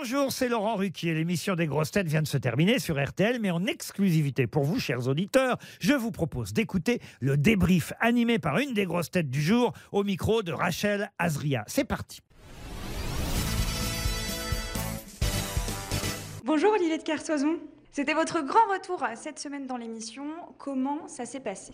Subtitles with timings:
[0.00, 1.12] Bonjour, c'est Laurent Ruquier.
[1.12, 4.78] L'émission des grosses têtes vient de se terminer sur RTL, mais en exclusivité pour vous,
[4.78, 9.42] chers auditeurs, je vous propose d'écouter le débrief animé par une des grosses têtes du
[9.42, 11.64] jour au micro de Rachel Azria.
[11.66, 12.20] C'est parti.
[16.44, 17.56] Bonjour Olivier de Kersoison.
[17.90, 20.26] C'était votre grand retour cette semaine dans l'émission.
[20.58, 21.72] Comment ça s'est passé?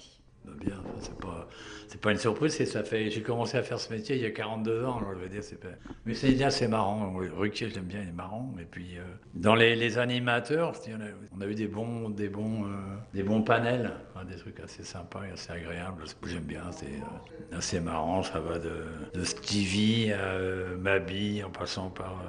[0.61, 1.49] Bien, c'est pas,
[1.89, 3.11] c'est pas une surprise, c'est ça fait.
[3.11, 5.43] J'ai commencé à faire ce métier il y a 42 ans, alors je veux dire,
[5.43, 5.69] c'est pas.
[6.05, 7.15] Mais c'est bien, c'est marrant.
[7.37, 8.55] Ruquier, je l'aime bien, il est marrant.
[8.61, 9.03] Et puis, euh,
[9.35, 10.97] dans les, les animateurs, il
[11.37, 12.69] on a eu des bons, des bons, euh,
[13.15, 16.05] des bons panels, enfin, des trucs assez sympas et assez agréables.
[16.27, 18.23] J'aime bien, c'est euh, assez marrant.
[18.23, 20.39] Ça va de, de Stevie à
[20.79, 22.23] Mabi, en passant par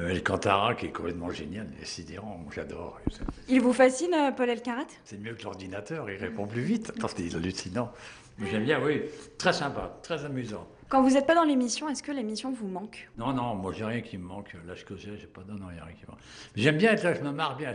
[0.00, 2.38] El Cantara, qui est complètement génial, et sidérant.
[2.42, 2.98] Moi, J'adore.
[3.48, 4.86] Il vous fascine, Paul Elkarat?
[5.04, 6.92] C'est mieux que l'ordinateur, il répond plus vite.
[7.00, 7.90] Parce qu'il est hallucinant.
[8.50, 9.02] J'aime bien, oui.
[9.38, 10.66] Très sympa, très amusant.
[10.88, 13.08] Quand vous n'êtes pas dans l'émission, est-ce que l'émission vous manque?
[13.18, 14.54] Non, non, moi j'ai rien qui me manque.
[14.68, 16.20] L'âge que j'ai, j'ai pas non, il y a rien qui me manque.
[16.54, 17.74] J'aime bien être là, je me marre bien.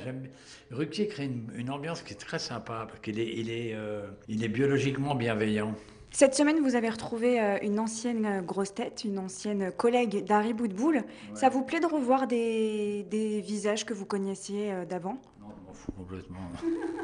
[0.69, 4.07] Ruquier crée une, une ambiance qui est très sympa, parce qu'il est, il est, euh,
[4.29, 5.73] il est biologiquement bienveillant.
[6.11, 10.53] Cette semaine, vous avez retrouvé euh, une ancienne euh, grosse tête, une ancienne collègue d'Harry
[10.53, 11.03] Boudboul.
[11.33, 15.17] Ça vous plaît de revoir des, des visages que vous connaissiez d'avant?
[15.41, 16.51] Non, m'en fous complètement.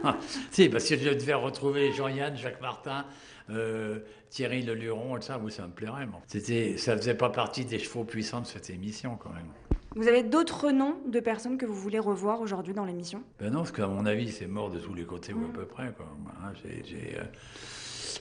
[0.52, 3.06] Si, parce que je devais retrouver Jean-Yann, Jacques Martin,
[3.50, 6.06] euh, Thierry Leluron, et ça, oui, ça me plairait.
[6.06, 6.22] moi.
[6.28, 9.48] C'était, ça faisait pas partie des chevaux puissants de cette émission, quand même.
[9.96, 13.24] Vous avez d'autres noms de personnes que vous voulez revoir aujourd'hui dans l'émission?
[13.40, 15.66] Ben non, parce qu'à mon avis, c'est mort de tous les côtés ou à peu
[15.66, 15.92] près.
[15.96, 16.06] Quoi.
[16.44, 17.24] Hein, j'ai- j'ai, euh,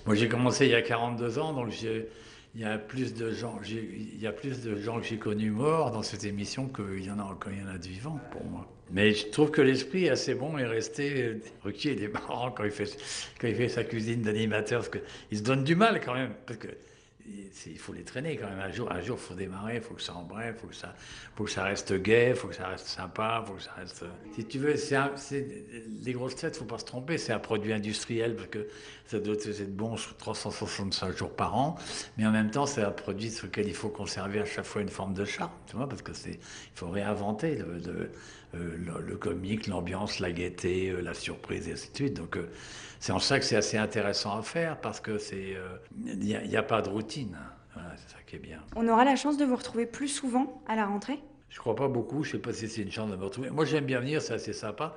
[0.06, 2.08] Moi, j'ai commencé il y a 42 ans, donc j'ai-
[2.56, 5.50] il y a plus de gens, il y a plus de gens que j'ai connus
[5.50, 8.46] morts dans cette émission qu'il y en a qu'il y en a de vivants pour
[8.46, 8.66] moi.
[8.90, 11.42] Mais je trouve que l'esprit est assez bon et resté.
[11.62, 12.96] Ruquier, il est marrant quand il fait,
[13.38, 16.58] quand il fait sa cuisine d'animateur, parce qu'il se donne du mal quand même, parce
[16.58, 16.68] que
[17.66, 18.60] il faut les traîner quand même.
[18.60, 20.94] Un jour, un jour, faut démarrer, faut que ça embraye, faut que ça,
[21.34, 24.04] faut que ça reste gai, faut que ça reste sympa, faut que ça reste.
[24.34, 25.64] Si tu veux, c'est
[26.02, 27.18] les grosses têtes, faut pas se tromper.
[27.18, 28.66] C'est un produit industriel parce que
[29.06, 31.76] ça doit être bon sur 365 jours par an,
[32.16, 34.82] mais en même temps, c'est un produit sur lequel il faut conserver à chaque fois
[34.82, 38.10] une forme de charme, tu vois, parce que c'est, il faut réinventer le, le,
[38.54, 42.14] euh, comique, l'ambiance, la gaieté, euh, la surprise et ainsi de suite.
[42.14, 42.48] Donc, euh,
[42.98, 45.76] c'est en ça que c'est assez intéressant à faire parce que c'est, euh,
[46.06, 47.15] il n'y a, a pas de routine.
[47.74, 48.60] Voilà, c'est ça qui est bien.
[48.74, 51.18] On aura la chance de vous retrouver plus souvent à la rentrée?
[51.48, 53.50] Je crois pas beaucoup, je sais pas si c'est une chance de me retrouver.
[53.50, 54.96] Moi j'aime bien venir, c'est assez sympa,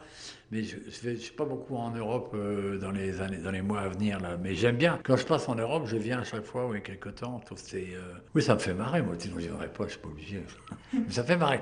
[0.51, 3.61] mais je ne je suis pas beaucoup en Europe euh, dans, les années, dans les
[3.61, 4.19] mois à venir.
[4.19, 4.35] Là.
[4.35, 4.99] Mais j'aime bien.
[5.03, 7.39] Quand je passe en Europe, je viens à chaque fois, oui, quelque temps.
[7.49, 9.91] Je c'est, euh, Oui, ça me fait marrer, moi, sinon je ne viendrais pas, je
[9.91, 10.43] suis pas obligé.
[10.93, 11.61] mais ça fait marrer.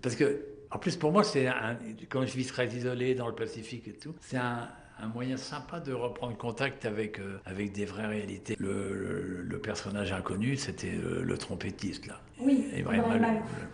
[0.00, 1.76] Parce que, en plus, pour moi, c'est un...
[2.08, 4.68] quand je vis très isolé dans le Pacifique et tout, c'est un,
[5.02, 8.56] un moyen sympa de reprendre contact avec, euh, avec des vraies réalités.
[8.58, 12.20] Le, le- le personnage inconnu, c'était euh, le trompettiste, là.
[12.38, 12.66] Oui.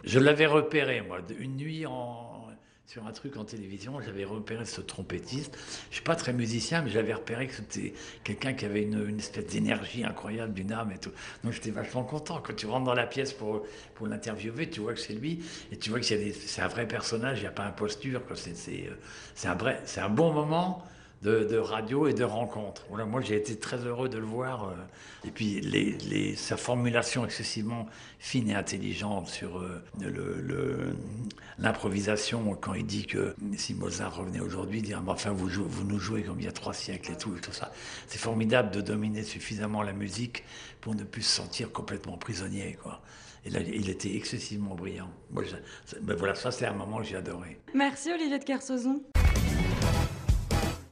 [0.04, 2.32] Je l'avais repéré, moi, une nuit en,
[2.86, 5.56] sur un truc en télévision, j'avais repéré ce trompettiste.
[5.90, 7.92] Je suis pas très musicien, mais j'avais repéré que c'était
[8.22, 11.10] quelqu'un qui avait une, une espèce d'énergie incroyable, d'une âme et tout.
[11.42, 12.40] Donc j'étais vachement content.
[12.40, 15.76] Quand tu rentres dans la pièce pour, pour l'interviewer, tu vois que c'est lui, et
[15.76, 18.22] tu vois que c'est un vrai personnage, il n'y a pas imposture.
[18.30, 18.34] euh,
[19.34, 20.84] c'est un, vrai- c'est un bon moment
[21.22, 22.84] de, radio et de rencontre.
[22.88, 24.68] Voilà, moi, j'ai été très heureux de le voir.
[24.68, 24.74] euh,
[25.26, 25.60] et puis,
[26.36, 27.86] sa formulation excessivement
[28.18, 29.82] fine et intelligente sur euh,
[31.58, 35.98] l'improvisation, quand il dit que si Mozart revenait aujourd'hui, dire Mais enfin, vous, vous nous
[35.98, 37.72] jouez comme il y a trois siècles et tout, tout ça.
[38.06, 40.44] C'est formidable de dominer suffisamment la musique
[40.80, 42.78] pour ne plus se sentir complètement prisonnier.
[42.82, 43.00] Quoi.
[43.44, 45.10] Et là, il était excessivement brillant.
[45.30, 47.58] Moi, je- ben voilà, ça, c'est un moment que j'ai adoré.
[47.74, 49.02] Merci Olivier de Kersauzon.